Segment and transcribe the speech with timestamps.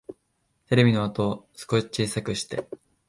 [0.65, 2.67] テレビの音、少し小さくして